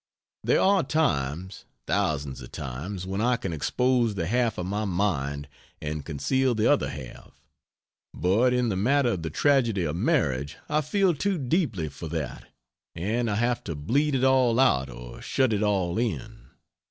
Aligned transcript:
There 0.43 0.59
are 0.59 0.81
times 0.81 1.65
thousands 1.85 2.41
of 2.41 2.51
times 2.51 3.05
when 3.05 3.21
I 3.21 3.37
can 3.37 3.53
expose 3.53 4.15
the 4.15 4.25
half 4.25 4.57
of 4.57 4.65
my 4.65 4.83
mind, 4.83 5.47
and 5.79 6.03
conceal 6.03 6.55
the 6.55 6.65
other 6.65 6.89
half, 6.89 7.39
but 8.11 8.51
in 8.51 8.69
the 8.69 8.75
matter 8.75 9.09
of 9.09 9.21
the 9.21 9.29
tragedy 9.29 9.83
of 9.83 9.95
marriage 9.95 10.57
I 10.67 10.81
feel 10.81 11.13
too 11.13 11.37
deeply 11.37 11.87
for 11.87 12.07
that, 12.07 12.45
and 12.95 13.29
I 13.29 13.35
have 13.35 13.63
to 13.65 13.75
bleed 13.75 14.15
it 14.15 14.23
all 14.23 14.59
out 14.59 14.89
or 14.89 15.21
shut 15.21 15.53
it 15.53 15.61
all 15.61 15.99
in. 15.99 16.47